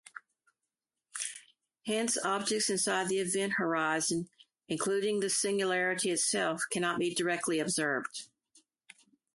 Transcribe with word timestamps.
Hence, 1.85 2.17
objects 2.17 2.71
inside 2.71 3.07
the 3.07 3.19
event 3.19 3.53
horizon-including 3.57 5.19
the 5.19 5.29
singularity 5.29 6.09
itself-cannot 6.09 6.97
be 6.97 7.13
directly 7.13 7.59
observed. 7.59 8.23